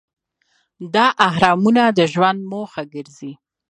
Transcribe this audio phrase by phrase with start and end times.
[0.93, 3.31] دا اهرامونه د ژوند موخه ګرځي.